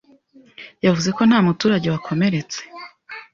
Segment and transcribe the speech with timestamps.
[0.85, 2.59] Yavuze ko ntamuturage wakomeretse